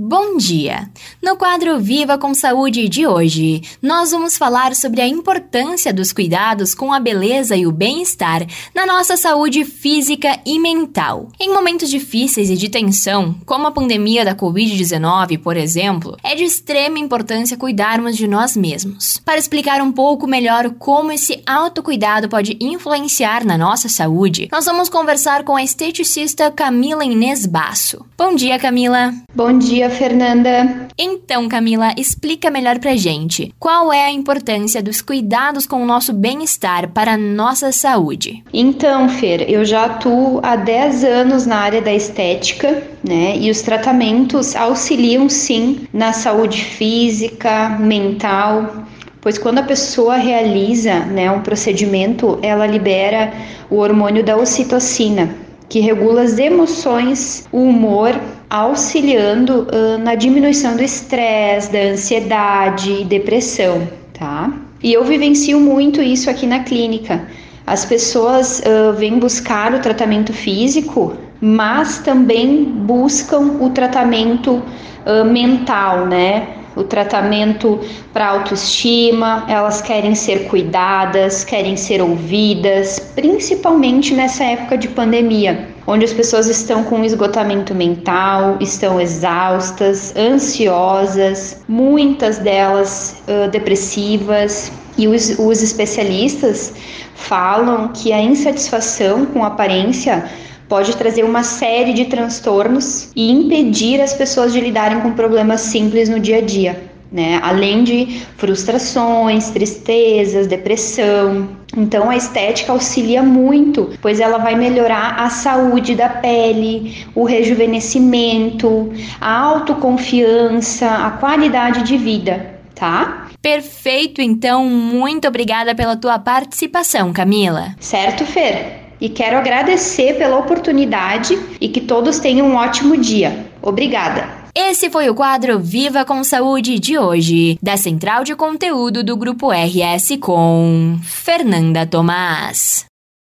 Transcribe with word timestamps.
Bom 0.00 0.36
dia! 0.36 0.88
No 1.20 1.36
quadro 1.36 1.80
Viva 1.80 2.16
com 2.16 2.32
Saúde 2.32 2.88
de 2.88 3.04
hoje, 3.04 3.62
nós 3.82 4.12
vamos 4.12 4.38
falar 4.38 4.76
sobre 4.76 5.00
a 5.00 5.08
importância 5.08 5.92
dos 5.92 6.12
cuidados 6.12 6.72
com 6.72 6.92
a 6.92 7.00
beleza 7.00 7.56
e 7.56 7.66
o 7.66 7.72
bem-estar 7.72 8.46
na 8.72 8.86
nossa 8.86 9.16
saúde 9.16 9.64
física 9.64 10.38
e 10.46 10.56
mental. 10.60 11.26
Em 11.40 11.52
momentos 11.52 11.90
difíceis 11.90 12.48
e 12.48 12.54
de 12.54 12.68
tensão, 12.68 13.34
como 13.44 13.66
a 13.66 13.72
pandemia 13.72 14.24
da 14.24 14.36
Covid-19, 14.36 15.42
por 15.42 15.56
exemplo, 15.56 16.16
é 16.22 16.36
de 16.36 16.44
extrema 16.44 17.00
importância 17.00 17.56
cuidarmos 17.56 18.16
de 18.16 18.28
nós 18.28 18.56
mesmos. 18.56 19.20
Para 19.24 19.38
explicar 19.38 19.82
um 19.82 19.90
pouco 19.90 20.28
melhor 20.28 20.70
como 20.78 21.10
esse 21.10 21.42
autocuidado 21.44 22.28
pode 22.28 22.56
influenciar 22.60 23.44
na 23.44 23.58
nossa 23.58 23.88
saúde, 23.88 24.46
nós 24.52 24.64
vamos 24.64 24.88
conversar 24.88 25.42
com 25.42 25.56
a 25.56 25.64
esteticista 25.64 26.52
Camila 26.52 27.04
Inês 27.04 27.44
Basso. 27.46 28.06
Bom 28.16 28.36
dia, 28.36 28.60
Camila! 28.60 29.12
Bom 29.34 29.58
dia, 29.58 29.87
Fernanda. 29.88 30.88
Então, 30.98 31.48
Camila, 31.48 31.92
explica 31.96 32.50
melhor 32.50 32.78
pra 32.78 32.96
gente. 32.96 33.54
Qual 33.58 33.92
é 33.92 34.06
a 34.06 34.10
importância 34.10 34.82
dos 34.82 35.00
cuidados 35.00 35.66
com 35.66 35.82
o 35.82 35.86
nosso 35.86 36.12
bem-estar 36.12 36.90
para 36.90 37.12
a 37.12 37.18
nossa 37.18 37.70
saúde? 37.72 38.42
Então, 38.52 39.08
Fer, 39.08 39.48
eu 39.48 39.64
já 39.64 39.84
atuo 39.84 40.40
há 40.42 40.56
10 40.56 41.04
anos 41.04 41.46
na 41.46 41.56
área 41.56 41.80
da 41.80 41.92
estética, 41.92 42.82
né? 43.02 43.36
E 43.36 43.50
os 43.50 43.62
tratamentos 43.62 44.56
auxiliam 44.56 45.28
sim 45.28 45.86
na 45.92 46.12
saúde 46.12 46.64
física, 46.64 47.70
mental, 47.78 48.84
pois 49.20 49.38
quando 49.38 49.58
a 49.58 49.62
pessoa 49.62 50.16
realiza 50.16 51.00
né, 51.00 51.30
um 51.30 51.40
procedimento, 51.40 52.38
ela 52.42 52.66
libera 52.66 53.32
o 53.70 53.76
hormônio 53.76 54.24
da 54.24 54.36
ocitocina, 54.36 55.34
que 55.68 55.80
regula 55.80 56.22
as 56.22 56.38
emoções, 56.38 57.46
o 57.52 57.62
humor 57.62 58.18
auxiliando 58.50 59.66
uh, 59.72 59.98
na 59.98 60.14
diminuição 60.14 60.76
do 60.76 60.82
estresse, 60.82 61.72
da 61.72 61.80
ansiedade 61.92 63.02
e 63.02 63.04
depressão, 63.04 63.86
tá? 64.12 64.52
E 64.82 64.92
eu 64.92 65.04
vivencio 65.04 65.60
muito 65.60 66.00
isso 66.00 66.30
aqui 66.30 66.46
na 66.46 66.60
clínica. 66.60 67.26
As 67.66 67.84
pessoas 67.84 68.60
uh, 68.60 68.92
vêm 68.94 69.18
buscar 69.18 69.74
o 69.74 69.80
tratamento 69.80 70.32
físico, 70.32 71.14
mas 71.40 71.98
também 71.98 72.64
buscam 72.64 73.58
o 73.60 73.70
tratamento 73.70 74.62
uh, 75.04 75.24
mental, 75.24 76.06
né? 76.06 76.48
O 76.78 76.84
tratamento 76.84 77.80
para 78.12 78.28
autoestima, 78.28 79.44
elas 79.48 79.82
querem 79.82 80.14
ser 80.14 80.48
cuidadas, 80.48 81.44
querem 81.44 81.76
ser 81.76 82.00
ouvidas, 82.00 83.00
principalmente 83.14 84.14
nessa 84.14 84.44
época 84.44 84.78
de 84.78 84.88
pandemia, 84.88 85.68
onde 85.86 86.04
as 86.04 86.12
pessoas 86.12 86.46
estão 86.46 86.84
com 86.84 87.04
esgotamento 87.04 87.74
mental, 87.74 88.56
estão 88.60 89.00
exaustas, 89.00 90.14
ansiosas, 90.16 91.62
muitas 91.66 92.38
delas 92.38 93.20
uh, 93.26 93.50
depressivas. 93.50 94.70
E 94.96 95.06
os, 95.06 95.38
os 95.38 95.62
especialistas 95.62 96.72
falam 97.14 97.88
que 97.88 98.12
a 98.12 98.20
insatisfação 98.20 99.26
com 99.26 99.44
a 99.44 99.48
aparência 99.48 100.28
pode 100.68 100.96
trazer 100.96 101.24
uma 101.24 101.42
série 101.42 101.92
de 101.92 102.04
transtornos 102.04 103.10
e 103.16 103.30
impedir 103.30 104.00
as 104.00 104.12
pessoas 104.12 104.52
de 104.52 104.60
lidarem 104.60 105.00
com 105.00 105.12
problemas 105.12 105.62
simples 105.62 106.08
no 106.08 106.20
dia 106.20 106.38
a 106.38 106.40
dia. 106.40 106.88
Né? 107.10 107.40
Além 107.42 107.84
de 107.84 108.22
frustrações, 108.36 109.48
tristezas, 109.48 110.46
depressão. 110.46 111.48
Então 111.74 112.10
a 112.10 112.16
estética 112.16 112.70
auxilia 112.70 113.22
muito, 113.22 113.90
pois 114.02 114.20
ela 114.20 114.36
vai 114.36 114.54
melhorar 114.54 115.14
a 115.18 115.30
saúde 115.30 115.94
da 115.94 116.10
pele, 116.10 117.06
o 117.14 117.24
rejuvenescimento, 117.24 118.92
a 119.18 119.38
autoconfiança, 119.38 120.86
a 120.86 121.10
qualidade 121.12 121.82
de 121.82 121.96
vida, 121.96 122.60
tá? 122.74 123.28
Perfeito, 123.40 124.20
então, 124.20 124.66
muito 124.66 125.28
obrigada 125.28 125.74
pela 125.74 125.96
tua 125.96 126.18
participação, 126.18 127.12
Camila. 127.12 127.74
Certo, 127.78 128.26
Fer? 128.26 128.87
E 129.00 129.08
quero 129.08 129.36
agradecer 129.36 130.14
pela 130.14 130.38
oportunidade 130.38 131.38
e 131.60 131.68
que 131.68 131.80
todos 131.80 132.18
tenham 132.18 132.48
um 132.48 132.56
ótimo 132.56 132.96
dia. 132.96 133.46
Obrigada! 133.62 134.38
Esse 134.54 134.90
foi 134.90 135.08
o 135.08 135.14
quadro 135.14 135.58
Viva 135.60 136.04
com 136.04 136.24
Saúde 136.24 136.80
de 136.80 136.98
hoje, 136.98 137.56
da 137.62 137.76
Central 137.76 138.24
de 138.24 138.34
Conteúdo 138.34 139.04
do 139.04 139.16
Grupo 139.16 139.50
RS 139.52 140.18
com 140.20 140.98
Fernanda 141.04 141.86
Tomás. 141.86 142.87